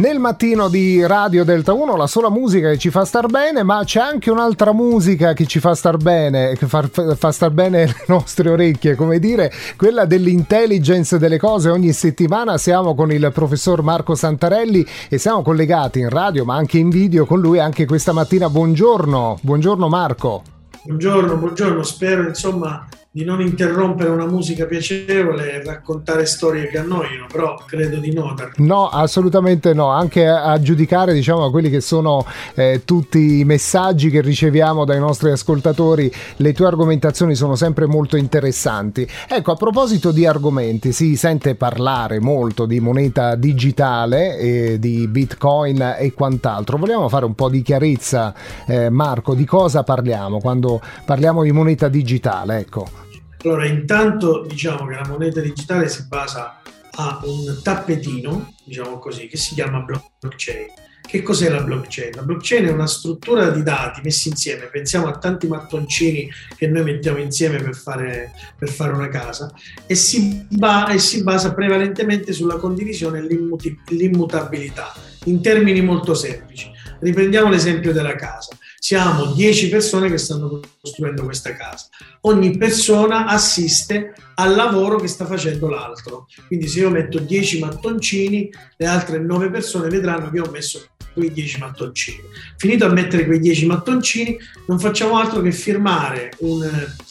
[0.00, 3.82] Nel mattino di Radio Delta 1 la sola musica che ci fa star bene, ma
[3.84, 8.04] c'è anche un'altra musica che ci fa star bene, che fa, fa star bene le
[8.06, 11.68] nostre orecchie, come dire, quella dell'intelligence delle cose.
[11.68, 16.78] Ogni settimana siamo con il professor Marco Santarelli e siamo collegati in radio ma anche
[16.78, 18.48] in video con lui anche questa mattina.
[18.48, 20.42] Buongiorno, buongiorno Marco.
[20.82, 27.26] Buongiorno, buongiorno, spero insomma di non interrompere una musica piacevole e raccontare storie che annoiano,
[27.26, 28.36] però credo di no.
[28.58, 34.20] No, assolutamente no, anche a giudicare diciamo quelli che sono eh, tutti i messaggi che
[34.20, 39.04] riceviamo dai nostri ascoltatori, le tue argomentazioni sono sempre molto interessanti.
[39.28, 45.96] Ecco, a proposito di argomenti, si sente parlare molto di moneta digitale, e di bitcoin
[45.98, 46.78] e quant'altro.
[46.78, 48.32] Vogliamo fare un po' di chiarezza,
[48.66, 52.58] eh, Marco, di cosa parliamo quando parliamo di moneta digitale?
[52.58, 52.99] Ecco.
[53.42, 56.60] Allora, intanto diciamo che la moneta digitale si basa
[56.92, 60.66] a un tappetino, diciamo così, che si chiama blockchain.
[61.00, 62.12] Che cos'è la blockchain?
[62.14, 66.84] La blockchain è una struttura di dati messi insieme, pensiamo a tanti mattoncini che noi
[66.84, 69.50] mettiamo insieme per fare, per fare una casa
[69.86, 74.92] e si, ba- e si, basa prevalentemente sulla condivisione e l'immutabilità,
[75.24, 76.70] in termini molto semplici.
[77.00, 81.88] Riprendiamo l'esempio della casa siamo 10 persone che stanno costruendo questa casa.
[82.22, 86.26] Ogni persona assiste al lavoro che sta facendo l'altro.
[86.46, 91.30] Quindi se io metto 10 mattoncini, le altre 9 persone vedranno che ho messo quei
[91.30, 92.20] 10 mattoncini.
[92.56, 96.66] Finito a mettere quei 10 mattoncini, non facciamo altro che firmare un,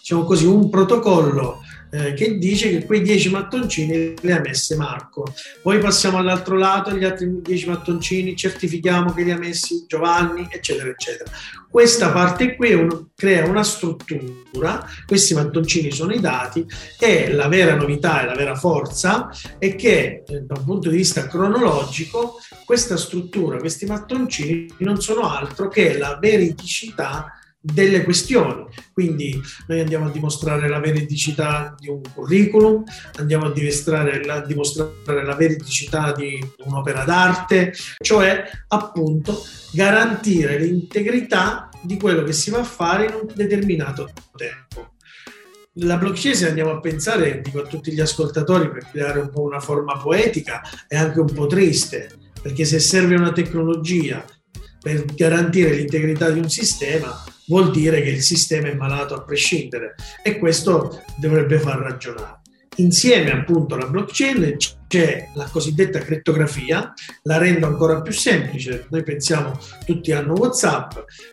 [0.00, 1.61] diciamo così, un protocollo
[1.94, 5.26] eh, che dice che quei 10 mattoncini li ha messe Marco.
[5.60, 10.88] Poi passiamo all'altro lato, gli altri 10 mattoncini, certifichiamo che li ha messi Giovanni, eccetera,
[10.88, 11.30] eccetera.
[11.68, 16.66] Questa parte qui un, crea una struttura, questi mattoncini sono i dati
[16.98, 20.96] e la vera novità e la vera forza è che eh, da un punto di
[20.96, 28.66] vista cronologico questa struttura, questi mattoncini non sono altro che la veridicità delle questioni.
[28.92, 32.82] Quindi noi andiamo a dimostrare la veridicità di un curriculum,
[33.18, 39.40] andiamo a dimostrare la, dimostrare la veridicità di un'opera d'arte, cioè appunto
[39.72, 44.94] garantire l'integrità di quello che si va a fare in un determinato tempo.
[45.76, 49.40] La blockchain, se andiamo a pensare, dico a tutti gli ascoltatori per creare un po'
[49.40, 52.10] una forma poetica, è anche un po' triste,
[52.42, 54.22] perché se serve una tecnologia
[54.82, 59.94] per garantire l'integrità di un sistema, vuol dire che il sistema è malato a prescindere
[60.22, 62.40] e questo dovrebbe far ragionare.
[62.76, 64.56] Insieme appunto alla blockchain
[64.88, 66.92] c'è la cosiddetta crittografia,
[67.24, 68.86] la rendo ancora più semplice.
[68.88, 70.92] Noi pensiamo, tutti hanno WhatsApp,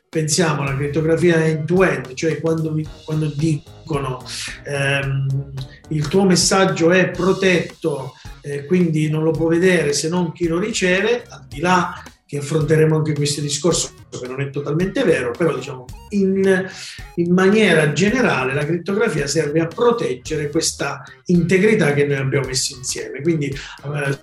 [0.09, 4.21] pensiamo alla crittografia end-to-end, cioè quando, quando dicono
[4.65, 5.53] ehm,
[5.89, 10.59] il tuo messaggio è protetto, eh, quindi non lo può vedere se non chi lo
[10.59, 15.51] riceve, al di là che affronteremo anche questo discorso, che non è totalmente vero, però
[15.55, 16.69] diciamo in,
[17.15, 23.23] in, maniera generale la crittografia serve a proteggere questa integrità che noi abbiamo messo insieme.
[23.23, 24.19] Quindi eh,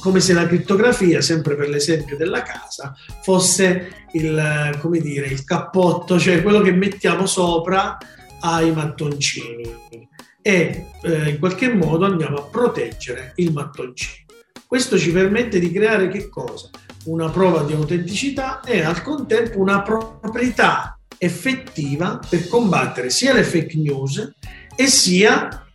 [0.00, 2.94] come se la crittografia, sempre per l'esempio della casa,
[3.24, 7.98] fosse il, come dire, il cappotto, cioè quello che mettiamo sopra
[8.42, 10.08] ai mattoncini
[10.40, 14.26] e eh, in qualche modo andiamo a proteggere il mattoncino.
[14.68, 16.70] Questo ci permette di creare che cosa?
[17.04, 23.76] Una prova di autenticità e al contempo una proprietà effettiva per combattere sia le fake
[23.76, 24.32] news
[24.74, 25.66] e sia,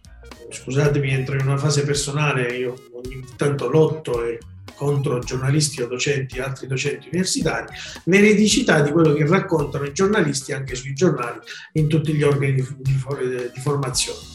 [0.49, 4.39] scusatemi, entro in una fase personale, io ogni tanto lotto e
[4.75, 7.67] contro giornalisti o docenti, altri docenti universitari,
[8.05, 11.39] veridicità di quello che raccontano i giornalisti anche sui giornali
[11.73, 12.93] in tutti gli organi di, di,
[13.53, 14.34] di formazione.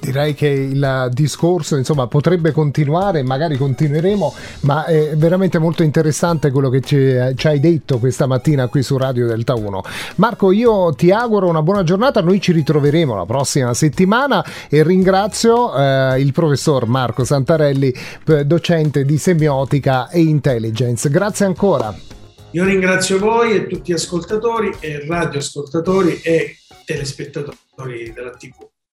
[0.00, 6.70] Direi che il discorso insomma potrebbe continuare, magari continueremo, ma è veramente molto interessante quello
[6.70, 9.82] che ci, ci, hai detto questa mattina qui su Radio Delta 1.
[10.16, 15.76] Marco, io ti auguro una buona giornata, noi ci ritroveremo la prossima settimana e ringrazio
[15.76, 17.92] eh, il professor Marco Santarelli,
[18.46, 21.10] docente di semiotica e intelligence.
[21.10, 21.94] Grazie ancora.
[22.52, 28.69] Io ringrazio voi e tutti gli ascoltatori e radioascoltatori e telespettatori della TV.